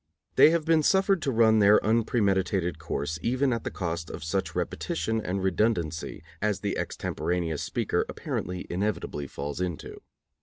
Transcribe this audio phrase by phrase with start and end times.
[0.35, 4.55] They have been suffered to run their unpremeditated course even at the cost of such
[4.55, 10.01] repetition and redundancy as the extemporaneous speaker apparently inevitably falls into.